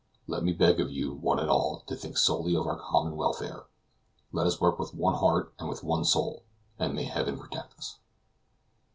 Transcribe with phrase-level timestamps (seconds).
[0.25, 3.65] Let me beg of you, one and all, to think solely of our common welfare;
[4.31, 6.41] let us work with one heart and with one soul,
[6.79, 7.99] and may Heaven protect us!"